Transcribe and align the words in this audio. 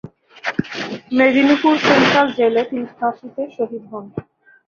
Medinipur 1.17 1.73
central 1.85 2.27
জেলে 2.37 2.61
তিনি 2.69 2.85
ফাঁসিতে 2.97 3.41
শহীদ 3.55 3.83
হন। 3.91 4.05